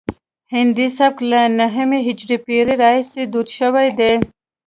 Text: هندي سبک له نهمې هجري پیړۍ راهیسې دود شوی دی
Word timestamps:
هندي 0.53 0.87
سبک 0.97 1.17
له 1.31 1.41
نهمې 1.59 1.99
هجري 2.07 2.37
پیړۍ 2.45 2.75
راهیسې 2.83 3.21
دود 3.33 3.47
شوی 3.57 3.87
دی 3.99 4.11